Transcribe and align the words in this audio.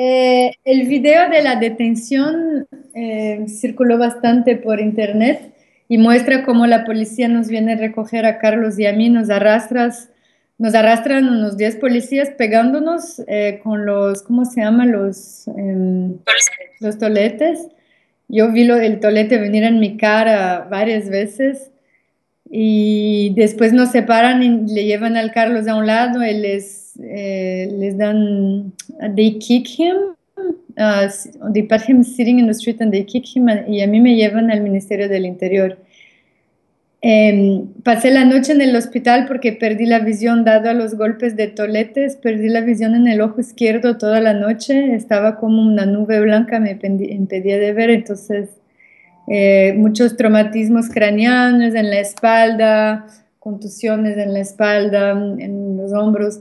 Eh, 0.00 0.52
el 0.64 0.86
video 0.86 1.28
de 1.28 1.42
la 1.42 1.56
detención 1.56 2.68
eh, 2.94 3.46
circuló 3.48 3.98
bastante 3.98 4.54
por 4.54 4.78
internet 4.78 5.52
y 5.88 5.98
muestra 5.98 6.44
cómo 6.44 6.68
la 6.68 6.84
policía 6.84 7.26
nos 7.26 7.48
viene 7.48 7.72
a 7.72 7.76
recoger 7.76 8.24
a 8.24 8.38
Carlos 8.38 8.78
y 8.78 8.86
a 8.86 8.92
mí, 8.92 9.08
nos 9.08 9.28
arrastras, 9.28 10.08
nos 10.58 10.74
arrastran 10.74 11.28
unos 11.28 11.56
10 11.56 11.76
policías 11.76 12.30
pegándonos 12.30 13.22
eh, 13.28 13.60
con 13.62 13.86
los, 13.86 14.22
¿cómo 14.22 14.44
se 14.44 14.60
llama? 14.60 14.86
Los, 14.86 15.48
em, 15.48 16.18
los 16.80 16.98
toletes. 16.98 17.68
Yo 18.28 18.52
vi 18.52 18.64
lo, 18.64 18.76
el 18.76 19.00
tolete 19.00 19.38
venir 19.38 19.62
en 19.62 19.78
mi 19.78 19.96
cara 19.96 20.66
varias 20.70 21.08
veces 21.08 21.70
y 22.50 23.32
después 23.36 23.72
nos 23.72 23.90
separan 23.90 24.42
y 24.42 24.74
le 24.74 24.84
llevan 24.84 25.16
al 25.16 25.32
Carlos 25.32 25.66
a 25.68 25.76
un 25.76 25.86
lado, 25.86 26.22
él 26.22 26.42
les 26.42 26.88
eh, 27.00 27.68
les 27.78 27.96
dan, 27.96 28.72
they 29.14 29.38
kick 29.38 29.68
him, 29.68 30.16
uh, 30.76 31.08
they 31.52 31.62
put 31.62 31.80
him 31.82 32.02
sitting 32.02 32.40
in 32.40 32.46
the 32.46 32.54
street 32.54 32.80
and 32.80 32.92
they 32.92 33.04
kick 33.04 33.24
him 33.24 33.48
y 33.68 33.82
a 33.82 33.86
mí 33.86 34.00
me 34.00 34.16
llevan 34.16 34.50
al 34.50 34.60
Ministerio 34.60 35.08
del 35.08 35.24
Interior. 35.24 35.78
Em, 37.00 37.68
pasé 37.84 38.10
la 38.10 38.24
noche 38.24 38.50
en 38.52 38.60
el 38.60 38.74
hospital 38.74 39.26
porque 39.28 39.52
perdí 39.52 39.86
la 39.86 40.00
visión 40.00 40.44
dado 40.44 40.68
a 40.68 40.74
los 40.74 40.96
golpes 40.96 41.36
de 41.36 41.46
toletes, 41.46 42.16
perdí 42.16 42.48
la 42.48 42.60
visión 42.60 42.96
en 42.96 43.06
el 43.06 43.20
ojo 43.20 43.40
izquierdo 43.40 43.98
toda 43.98 44.20
la 44.20 44.34
noche, 44.34 44.94
estaba 44.96 45.36
como 45.36 45.62
una 45.62 45.86
nube 45.86 46.20
blanca, 46.20 46.58
me 46.58 46.72
impedía 46.72 47.58
de 47.58 47.72
ver, 47.72 47.90
entonces 47.90 48.48
eh, 49.28 49.74
muchos 49.76 50.16
traumatismos 50.16 50.88
craneanos 50.88 51.74
en 51.76 51.88
la 51.90 52.00
espalda, 52.00 53.06
contusiones 53.38 54.18
en 54.18 54.32
la 54.32 54.40
espalda, 54.40 55.12
en 55.12 55.76
los 55.76 55.92
hombros. 55.92 56.40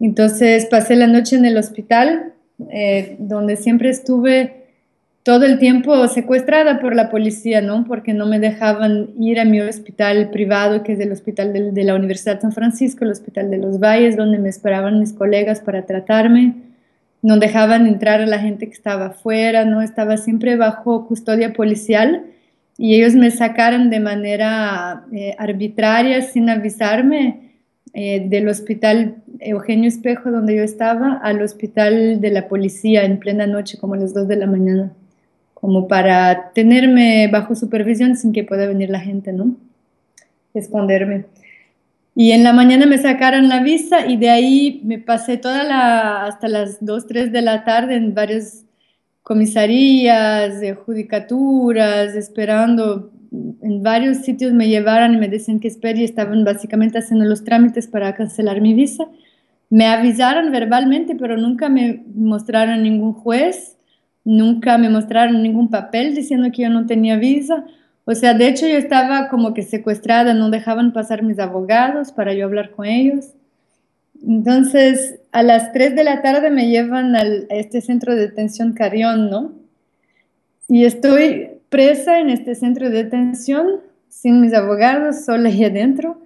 Entonces 0.00 0.66
pasé 0.66 0.96
la 0.96 1.06
noche 1.06 1.36
en 1.36 1.44
el 1.44 1.56
hospital, 1.56 2.32
eh, 2.70 3.14
donde 3.20 3.56
siempre 3.56 3.90
estuve 3.90 4.61
todo 5.22 5.44
el 5.44 5.58
tiempo 5.58 6.08
secuestrada 6.08 6.80
por 6.80 6.96
la 6.96 7.08
policía, 7.08 7.60
¿no? 7.60 7.84
Porque 7.84 8.12
no 8.12 8.26
me 8.26 8.40
dejaban 8.40 9.10
ir 9.20 9.38
a 9.38 9.44
mi 9.44 9.60
hospital 9.60 10.30
privado, 10.30 10.82
que 10.82 10.94
es 10.94 11.00
el 11.00 11.12
hospital 11.12 11.52
de, 11.52 11.84
la 11.84 11.94
Universidad 11.94 12.36
de 12.36 12.40
San 12.42 12.52
Francisco, 12.52 13.04
el 13.04 13.12
hospital 13.12 13.50
de 13.50 13.58
los 13.58 13.78
Valles, 13.78 14.16
donde 14.16 14.38
me 14.38 14.48
esperaban 14.48 14.98
mis 14.98 15.12
colegas 15.12 15.60
para 15.60 15.86
tratarme. 15.86 16.54
No 17.22 17.36
dejaban 17.36 17.86
entrar 17.86 18.20
a 18.20 18.26
la 18.26 18.40
gente 18.40 18.66
que 18.66 18.72
estaba 18.72 19.06
afuera, 19.06 19.64
¿no? 19.64 19.80
Estaba 19.80 20.16
siempre 20.16 20.56
bajo 20.56 21.06
custodia 21.06 21.52
policial 21.52 22.24
y 22.76 22.96
ellos 22.96 23.14
me 23.14 23.30
sacaron 23.30 23.90
de 23.90 24.00
manera 24.00 25.04
eh, 25.12 25.36
arbitraria, 25.38 26.22
sin 26.22 26.50
avisarme, 26.50 27.52
eh, 27.94 28.26
del 28.26 28.48
hospital 28.48 29.16
Eugenio 29.38 29.86
Espejo, 29.88 30.32
donde 30.32 30.56
yo 30.56 30.62
estaba, 30.62 31.20
al 31.22 31.42
hospital 31.42 32.20
de 32.20 32.30
la 32.30 32.48
policía 32.48 33.04
en 33.04 33.18
plena 33.20 33.46
noche, 33.46 33.78
como 33.78 33.94
a 33.94 33.98
las 33.98 34.14
2 34.14 34.26
de 34.26 34.36
la 34.36 34.46
mañana, 34.46 34.92
como 35.62 35.86
para 35.86 36.50
tenerme 36.54 37.28
bajo 37.28 37.54
supervisión 37.54 38.16
sin 38.16 38.32
que 38.32 38.42
pueda 38.42 38.66
venir 38.66 38.90
la 38.90 38.98
gente, 38.98 39.32
¿no? 39.32 39.54
Esconderme. 40.54 41.26
Y 42.16 42.32
en 42.32 42.42
la 42.42 42.52
mañana 42.52 42.84
me 42.84 42.98
sacaron 42.98 43.48
la 43.48 43.62
visa 43.62 44.04
y 44.06 44.16
de 44.16 44.28
ahí 44.28 44.82
me 44.84 44.98
pasé 44.98 45.36
toda 45.36 45.62
la, 45.62 46.26
hasta 46.26 46.48
las 46.48 46.84
2, 46.84 47.06
3 47.06 47.30
de 47.30 47.42
la 47.42 47.62
tarde 47.62 47.94
en 47.94 48.12
varias 48.12 48.64
comisarías, 49.22 50.60
judicaturas, 50.84 52.16
esperando 52.16 53.12
en 53.62 53.84
varios 53.84 54.18
sitios 54.18 54.52
me 54.52 54.66
llevaron 54.66 55.14
y 55.14 55.16
me 55.16 55.28
decían 55.28 55.60
que 55.60 55.68
espere 55.68 56.00
y 56.00 56.04
estaban 56.04 56.42
básicamente 56.42 56.98
haciendo 56.98 57.24
los 57.24 57.44
trámites 57.44 57.86
para 57.86 58.16
cancelar 58.16 58.60
mi 58.60 58.74
visa. 58.74 59.06
Me 59.70 59.86
avisaron 59.86 60.50
verbalmente, 60.50 61.14
pero 61.14 61.36
nunca 61.36 61.68
me 61.68 62.02
mostraron 62.16 62.82
ningún 62.82 63.12
juez, 63.12 63.76
nunca 64.24 64.78
me 64.78 64.88
mostraron 64.88 65.42
ningún 65.42 65.68
papel 65.68 66.14
diciendo 66.14 66.50
que 66.52 66.62
yo 66.62 66.70
no 66.70 66.86
tenía 66.86 67.16
visa. 67.16 67.64
O 68.04 68.14
sea, 68.14 68.34
de 68.34 68.48
hecho 68.48 68.66
yo 68.66 68.76
estaba 68.76 69.28
como 69.28 69.54
que 69.54 69.62
secuestrada, 69.62 70.34
no 70.34 70.50
dejaban 70.50 70.92
pasar 70.92 71.22
mis 71.22 71.38
abogados 71.38 72.12
para 72.12 72.34
yo 72.34 72.44
hablar 72.46 72.70
con 72.70 72.86
ellos. 72.86 73.26
Entonces, 74.26 75.20
a 75.32 75.42
las 75.42 75.72
3 75.72 75.96
de 75.96 76.04
la 76.04 76.22
tarde 76.22 76.50
me 76.50 76.68
llevan 76.68 77.16
a 77.16 77.22
este 77.50 77.80
centro 77.80 78.14
de 78.14 78.28
detención 78.28 78.72
Carión, 78.72 79.30
¿no? 79.30 79.52
Y 80.68 80.84
estoy 80.84 81.50
presa 81.68 82.20
en 82.20 82.30
este 82.30 82.54
centro 82.54 82.88
de 82.88 83.04
detención, 83.04 83.80
sin 84.08 84.40
mis 84.40 84.54
abogados, 84.54 85.24
sola 85.24 85.48
ahí 85.48 85.64
adentro. 85.64 86.18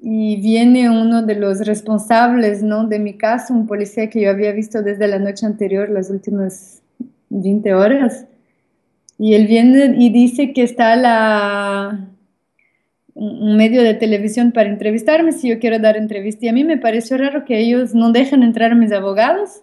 Y 0.00 0.40
viene 0.40 0.90
uno 0.90 1.22
de 1.22 1.34
los 1.34 1.66
responsables 1.66 2.62
¿no? 2.62 2.86
de 2.86 2.98
mi 2.98 3.16
caso, 3.16 3.52
un 3.52 3.66
policía 3.66 4.08
que 4.10 4.20
yo 4.20 4.30
había 4.30 4.52
visto 4.52 4.82
desde 4.82 5.08
la 5.08 5.18
noche 5.18 5.46
anterior, 5.46 5.88
las 5.88 6.10
últimas 6.10 6.82
20 7.30 7.74
horas. 7.74 8.26
Y 9.18 9.34
él 9.34 9.46
viene 9.46 9.96
y 9.98 10.10
dice 10.10 10.52
que 10.52 10.62
está 10.62 10.94
la, 10.96 12.08
un 13.14 13.56
medio 13.56 13.82
de 13.82 13.94
televisión 13.94 14.52
para 14.52 14.68
entrevistarme 14.68 15.32
si 15.32 15.48
yo 15.48 15.58
quiero 15.58 15.78
dar 15.78 15.96
entrevista. 15.96 16.46
Y 16.46 16.48
a 16.48 16.52
mí 16.52 16.64
me 16.64 16.78
pareció 16.78 17.18
raro 17.18 17.44
que 17.44 17.58
ellos 17.58 17.94
no 17.94 18.12
dejan 18.12 18.42
entrar 18.42 18.72
a 18.72 18.76
mis 18.76 18.92
abogados, 18.92 19.62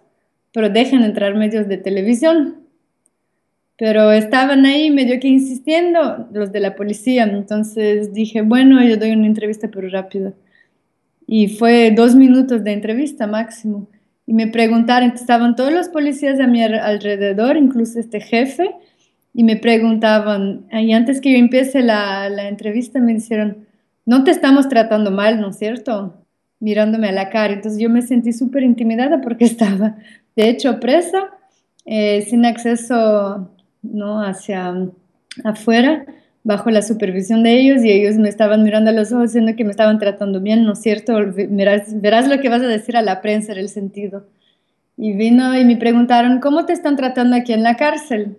pero 0.52 0.70
dejan 0.70 1.04
entrar 1.04 1.36
medios 1.36 1.68
de 1.68 1.78
televisión 1.78 2.66
pero 3.78 4.12
estaban 4.12 4.66
ahí 4.66 4.90
medio 4.90 5.20
que 5.20 5.28
insistiendo 5.28 6.28
los 6.32 6.52
de 6.52 6.62
la 6.62 6.76
policía, 6.76 7.24
entonces 7.24 8.14
dije, 8.14 8.42
bueno, 8.42 8.82
yo 8.84 8.98
doy 8.98 9.12
una 9.12 9.28
entrevista 9.28 9.70
pero 9.70 9.90
rápido. 9.90 10.34
Y 11.28 11.50
fue 11.50 11.92
dos 11.92 12.16
minutos 12.16 12.64
de 12.64 12.72
entrevista 12.72 13.28
máximo. 13.28 13.88
Y 14.28 14.34
me 14.34 14.48
preguntaron, 14.48 15.12
estaban 15.12 15.56
todos 15.56 15.72
los 15.72 15.90
policías 15.90 16.40
a 16.40 16.48
mi 16.48 16.64
alrededor, 16.64 17.58
incluso 17.58 18.00
este 18.00 18.20
jefe, 18.20 18.72
y 19.34 19.44
me 19.44 19.58
preguntaban, 19.58 20.66
y 20.72 20.94
antes 20.94 21.22
que 21.22 21.32
yo 21.32 21.38
empiece 21.38 21.82
la, 21.82 22.30
la 22.30 22.48
entrevista 22.48 23.00
me 23.00 23.14
dijeron, 23.14 23.66
no 24.06 24.24
te 24.24 24.32
estamos 24.32 24.70
tratando 24.70 25.12
mal, 25.12 25.42
¿no 25.42 25.50
es 25.50 25.58
cierto? 25.58 26.26
Mirándome 26.60 27.10
a 27.10 27.12
la 27.12 27.30
cara. 27.30 27.54
Entonces 27.54 27.82
yo 27.82 27.90
me 27.90 28.02
sentí 28.02 28.34
súper 28.34 28.64
intimidada 28.64 29.22
porque 29.22 29.46
estaba, 29.46 29.98
de 30.36 30.50
hecho, 30.50 30.80
presa, 30.80 31.32
eh, 31.86 32.22
sin 32.28 32.46
acceso 32.46 33.52
¿no? 33.82 34.22
hacia 34.22 34.74
afuera 35.44 36.06
bajo 36.46 36.70
la 36.70 36.84
supervisión 36.84 37.42
de 37.42 37.60
ellos 37.60 37.84
y 37.84 37.92
ellos 37.92 38.18
me 38.18 38.30
estaban 38.30 38.64
mirando 38.64 38.92
a 38.92 38.94
los 38.94 39.12
ojos 39.12 39.34
diciendo 39.34 39.56
que 39.58 39.64
me 39.64 39.72
estaban 39.72 39.98
tratando 39.98 40.40
bien, 40.40 40.64
¿no 40.64 40.74
es 40.74 40.80
cierto? 40.80 41.18
Verás, 41.50 42.00
verás 42.00 42.28
lo 42.30 42.40
que 42.40 42.50
vas 42.50 42.62
a 42.62 42.68
decir 42.68 42.96
a 42.96 43.02
la 43.02 43.20
prensa 43.20 43.52
en 43.52 43.58
el 43.58 43.68
sentido. 43.68 44.28
Y 44.96 45.14
vino 45.14 45.58
y 45.58 45.66
me 45.66 45.76
preguntaron, 45.76 46.40
¿cómo 46.40 46.68
te 46.68 46.74
están 46.74 46.98
tratando 46.98 47.36
aquí 47.36 47.52
en 47.52 47.64
la 47.64 47.76
cárcel? 47.76 48.38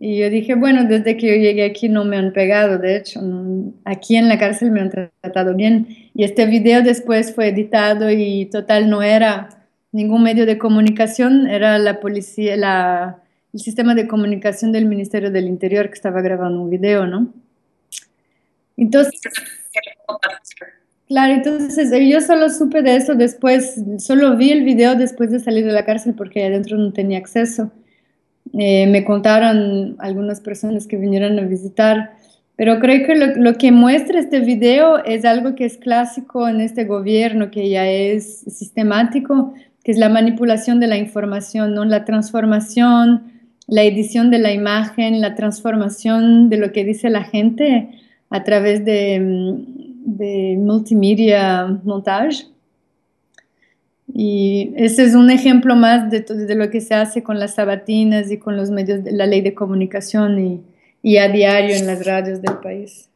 Y 0.00 0.18
yo 0.18 0.30
dije, 0.30 0.56
bueno, 0.56 0.84
desde 0.84 1.16
que 1.16 1.28
yo 1.28 1.34
llegué 1.34 1.64
aquí 1.64 1.88
no 1.88 2.04
me 2.04 2.16
han 2.16 2.32
pegado, 2.32 2.78
de 2.78 2.96
hecho, 2.96 3.20
aquí 3.84 4.16
en 4.16 4.28
la 4.28 4.38
cárcel 4.38 4.72
me 4.72 4.80
han 4.80 4.90
tratado 4.90 5.54
bien. 5.54 5.86
Y 6.12 6.24
este 6.24 6.46
video 6.46 6.82
después 6.82 7.32
fue 7.32 7.48
editado 7.48 8.10
y 8.10 8.46
total 8.46 8.90
no 8.90 9.00
era 9.00 9.48
ningún 9.92 10.24
medio 10.24 10.44
de 10.44 10.58
comunicación, 10.58 11.46
era 11.46 11.78
la 11.78 12.00
policía, 12.00 12.56
la 12.56 13.22
el 13.52 13.60
sistema 13.60 13.94
de 13.94 14.06
comunicación 14.06 14.72
del 14.72 14.86
Ministerio 14.86 15.30
del 15.30 15.48
Interior 15.48 15.88
que 15.88 15.94
estaba 15.94 16.20
grabando 16.20 16.60
un 16.60 16.70
video, 16.70 17.06
¿no? 17.06 17.32
Entonces, 18.76 19.20
claro, 21.06 21.34
entonces 21.34 21.90
yo 22.08 22.20
solo 22.20 22.48
supe 22.48 22.82
de 22.82 22.96
eso 22.96 23.14
después, 23.14 23.80
solo 23.98 24.36
vi 24.36 24.52
el 24.52 24.64
video 24.64 24.94
después 24.94 25.30
de 25.30 25.40
salir 25.40 25.66
de 25.66 25.72
la 25.72 25.84
cárcel 25.84 26.14
porque 26.14 26.44
adentro 26.44 26.78
no 26.78 26.92
tenía 26.92 27.18
acceso. 27.18 27.70
Eh, 28.52 28.86
me 28.86 29.04
contaron 29.04 29.96
algunas 29.98 30.40
personas 30.40 30.86
que 30.86 30.96
vinieron 30.96 31.38
a 31.38 31.42
visitar, 31.42 32.16
pero 32.56 32.80
creo 32.80 33.06
que 33.06 33.14
lo, 33.14 33.26
lo, 33.36 33.58
que 33.58 33.70
muestra 33.70 34.18
este 34.18 34.40
video 34.40 35.04
es 35.04 35.24
algo 35.24 35.54
que 35.54 35.66
es 35.66 35.76
clásico 35.76 36.48
en 36.48 36.60
este 36.60 36.84
gobierno, 36.84 37.50
que 37.50 37.68
ya 37.68 37.88
es 37.88 38.40
sistemático, 38.40 39.54
que 39.84 39.92
es 39.92 39.98
la 39.98 40.08
manipulación 40.08 40.80
de 40.80 40.86
la 40.86 40.96
información, 40.96 41.74
¿no? 41.74 41.84
la 41.84 42.04
transformación 42.04 43.29
la 43.70 43.84
edición 43.84 44.30
de 44.30 44.40
la 44.40 44.52
imagen, 44.52 45.20
la 45.20 45.36
transformación 45.36 46.50
de 46.50 46.56
lo 46.56 46.72
que 46.72 46.84
dice 46.84 47.08
la 47.08 47.22
gente 47.22 47.88
a 48.28 48.42
través 48.42 48.84
de, 48.84 49.20
mm, 49.20 50.64
multimedia 50.64 51.66
montage. 51.84 52.46
Y 54.12 54.72
ese 54.76 55.04
es 55.04 55.14
un 55.14 55.30
ejemplo 55.30 55.76
más 55.76 56.10
de, 56.10 56.54
lo 56.56 56.68
que 56.68 56.80
se 56.80 56.94
hace 56.94 57.22
con 57.22 57.38
las 57.38 57.54
sabatinas 57.54 58.30
y 58.32 58.38
con 58.38 58.56
los 58.56 58.70
medios 58.70 59.04
de 59.04 59.12
la 59.12 59.26
ley 59.26 59.40
de 59.40 59.54
comunicación 59.54 60.62
y 61.02 61.16
a 61.18 61.28
diario 61.28 61.76
en 61.76 61.86
las 61.86 62.04
radios 62.04 62.42
del 62.42 62.56
país. 62.56 63.08